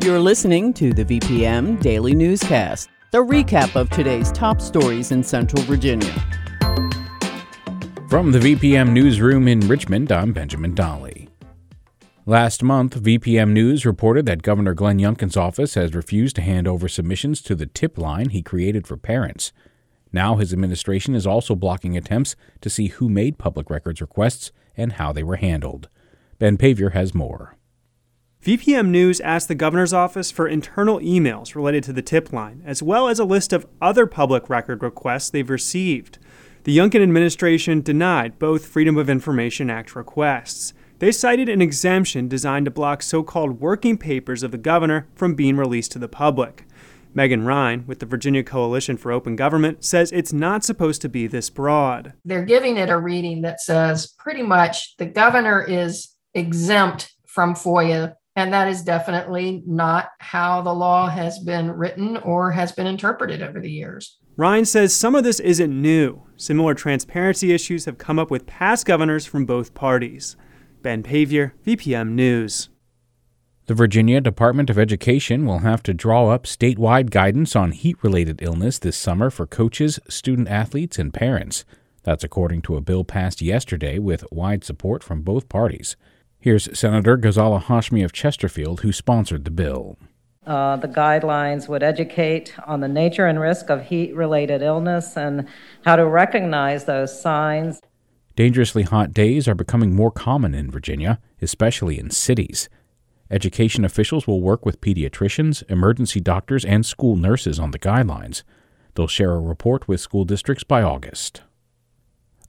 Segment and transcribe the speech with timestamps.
[0.00, 5.60] You're listening to the VPM Daily Newscast, the recap of today's top stories in Central
[5.64, 6.12] Virginia.
[8.08, 11.28] From the VPM Newsroom in Richmond, I'm Benjamin Dolly.
[12.26, 16.86] Last month, VPM News reported that Governor Glenn Youngkin's office has refused to hand over
[16.86, 19.52] submissions to the tip line he created for parents.
[20.12, 24.92] Now his administration is also blocking attempts to see who made public records requests and
[24.92, 25.88] how they were handled.
[26.38, 27.57] Ben Paviour has more.
[28.44, 32.80] VPM News asked the governor's office for internal emails related to the tip line, as
[32.80, 36.18] well as a list of other public record requests they've received.
[36.62, 40.72] The Youngkin administration denied both Freedom of Information Act requests.
[41.00, 45.34] They cited an exemption designed to block so called working papers of the governor from
[45.34, 46.64] being released to the public.
[47.14, 51.26] Megan Rhyne, with the Virginia Coalition for Open Government, says it's not supposed to be
[51.26, 52.12] this broad.
[52.24, 58.14] They're giving it a reading that says pretty much the governor is exempt from FOIA
[58.38, 63.42] and that is definitely not how the law has been written or has been interpreted
[63.42, 64.18] over the years.
[64.36, 66.22] Rhyne says some of this isn't new.
[66.36, 70.36] Similar transparency issues have come up with past governors from both parties.
[70.82, 72.68] Ben Paviour, VPM News.
[73.66, 78.40] The Virginia Department of Education will have to draw up statewide guidance on heat related
[78.40, 81.64] illness this summer for coaches, student athletes, and parents.
[82.04, 85.96] That's according to a bill passed yesterday with wide support from both parties.
[86.40, 89.98] Here's Senator Ghazala Hashmi of Chesterfield, who sponsored the bill.
[90.46, 95.48] Uh, the guidelines would educate on the nature and risk of heat related illness and
[95.84, 97.80] how to recognize those signs.
[98.36, 102.68] Dangerously hot days are becoming more common in Virginia, especially in cities.
[103.32, 108.44] Education officials will work with pediatricians, emergency doctors, and school nurses on the guidelines.
[108.94, 111.42] They'll share a report with school districts by August.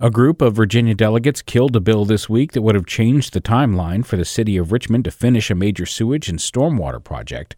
[0.02, 3.42] A group of Virginia delegates killed a bill this week that would have changed the
[3.42, 7.58] timeline for the city of Richmond to finish a major sewage and stormwater project.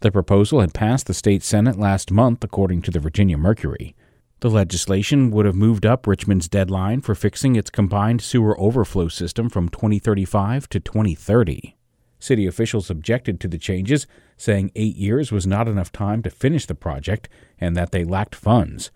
[0.00, 3.94] The proposal had passed the state Senate last month, according to the Virginia Mercury.
[4.40, 9.48] The legislation would have moved up Richmond's deadline for fixing its combined sewer overflow system
[9.48, 11.76] from 2035 to 2030.
[12.18, 16.66] City officials objected to the changes, saying eight years was not enough time to finish
[16.66, 17.28] the project
[17.60, 18.90] and that they lacked funds.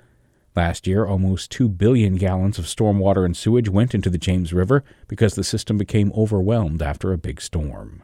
[0.57, 4.83] Last year, almost 2 billion gallons of stormwater and sewage went into the James River
[5.07, 8.03] because the system became overwhelmed after a big storm.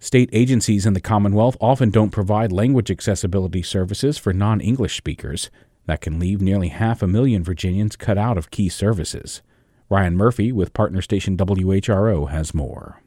[0.00, 5.50] State agencies in the Commonwealth often don't provide language accessibility services for non English speakers.
[5.86, 9.42] That can leave nearly half a million Virginians cut out of key services.
[9.88, 13.02] Ryan Murphy with partner station WHRO has more.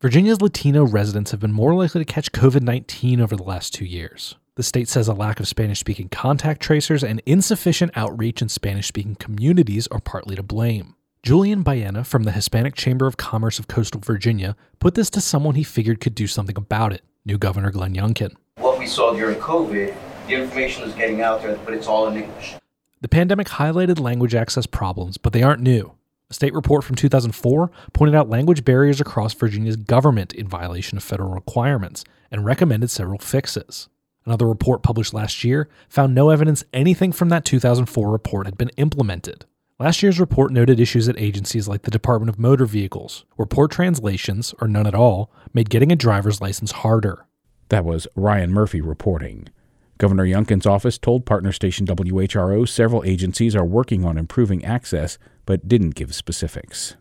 [0.00, 3.84] Virginia's Latino residents have been more likely to catch COVID 19 over the last two
[3.84, 4.36] years.
[4.58, 8.88] The state says a lack of Spanish speaking contact tracers and insufficient outreach in Spanish
[8.88, 10.96] speaking communities are partly to blame.
[11.22, 15.54] Julian Baena from the Hispanic Chamber of Commerce of Coastal Virginia put this to someone
[15.54, 18.34] he figured could do something about it new Governor Glenn Youngkin.
[18.56, 19.94] What we saw during COVID,
[20.26, 22.56] the information is getting out there, but it's all in English.
[23.00, 25.92] The pandemic highlighted language access problems, but they aren't new.
[26.30, 31.04] A state report from 2004 pointed out language barriers across Virginia's government in violation of
[31.04, 32.02] federal requirements
[32.32, 33.88] and recommended several fixes.
[34.28, 38.68] Another report published last year found no evidence anything from that 2004 report had been
[38.76, 39.46] implemented.
[39.78, 43.68] Last year's report noted issues at agencies like the Department of Motor Vehicles, where poor
[43.68, 47.24] translations, or none at all, made getting a driver's license harder.
[47.70, 49.48] That was Ryan Murphy reporting.
[49.96, 55.16] Governor Youngkin's office told partner station WHRO several agencies are working on improving access,
[55.46, 56.96] but didn't give specifics.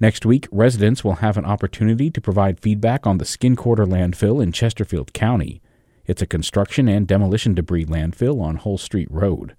[0.00, 4.50] Next week, residents will have an opportunity to provide feedback on the Skinquarter landfill in
[4.50, 5.60] Chesterfield County.
[6.06, 9.56] It's a construction and demolition debris landfill on Hull Street Road.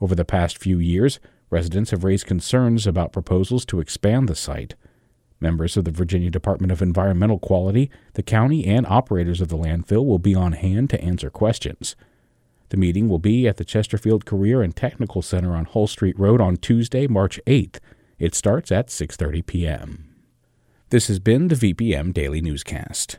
[0.00, 1.20] Over the past few years,
[1.50, 4.74] residents have raised concerns about proposals to expand the site.
[5.38, 10.06] Members of the Virginia Department of Environmental Quality, the county, and operators of the landfill
[10.06, 11.94] will be on hand to answer questions.
[12.70, 16.40] The meeting will be at the Chesterfield Career and Technical Center on Hull Street Road
[16.40, 17.80] on Tuesday, March 8th.
[18.18, 20.14] It starts at 6:30 p.m.
[20.88, 23.18] This has been the VPM Daily Newscast.